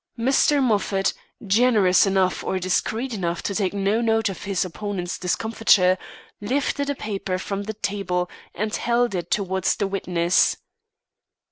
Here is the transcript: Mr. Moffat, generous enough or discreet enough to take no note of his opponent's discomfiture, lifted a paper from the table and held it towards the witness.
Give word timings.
Mr. 0.17 0.63
Moffat, 0.63 1.13
generous 1.45 2.07
enough 2.07 2.43
or 2.43 2.57
discreet 2.57 3.13
enough 3.13 3.43
to 3.43 3.53
take 3.53 3.71
no 3.71 4.01
note 4.01 4.29
of 4.29 4.45
his 4.45 4.65
opponent's 4.65 5.19
discomfiture, 5.19 5.95
lifted 6.41 6.89
a 6.89 6.95
paper 6.95 7.37
from 7.37 7.61
the 7.61 7.75
table 7.75 8.27
and 8.55 8.75
held 8.77 9.13
it 9.13 9.29
towards 9.29 9.75
the 9.75 9.85
witness. 9.85 10.57